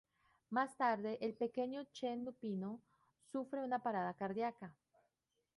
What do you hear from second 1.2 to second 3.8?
el pequeño Chen-Lupino sufre